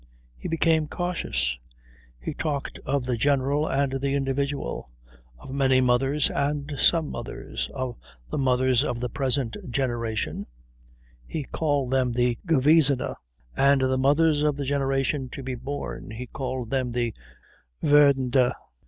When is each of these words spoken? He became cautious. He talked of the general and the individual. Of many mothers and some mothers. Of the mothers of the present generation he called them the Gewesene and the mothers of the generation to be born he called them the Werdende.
He 0.35 0.47
became 0.47 0.87
cautious. 0.87 1.59
He 2.19 2.33
talked 2.33 2.79
of 2.87 3.05
the 3.05 3.17
general 3.17 3.67
and 3.67 4.01
the 4.01 4.15
individual. 4.15 4.89
Of 5.37 5.51
many 5.53 5.79
mothers 5.79 6.31
and 6.31 6.73
some 6.75 7.11
mothers. 7.11 7.69
Of 7.71 7.97
the 8.31 8.39
mothers 8.39 8.83
of 8.83 8.99
the 8.99 9.09
present 9.09 9.55
generation 9.69 10.47
he 11.27 11.43
called 11.43 11.91
them 11.91 12.13
the 12.13 12.39
Gewesene 12.47 13.13
and 13.55 13.81
the 13.81 13.97
mothers 13.99 14.41
of 14.41 14.57
the 14.57 14.65
generation 14.65 15.29
to 15.33 15.43
be 15.43 15.53
born 15.53 16.09
he 16.09 16.25
called 16.25 16.71
them 16.71 16.93
the 16.93 17.13
Werdende. 17.83 18.55